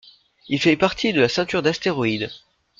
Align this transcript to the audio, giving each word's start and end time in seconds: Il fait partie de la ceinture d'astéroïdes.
Il 0.47 0.59
fait 0.59 0.77
partie 0.77 1.13
de 1.13 1.21
la 1.21 1.29
ceinture 1.29 1.61
d'astéroïdes. 1.61 2.31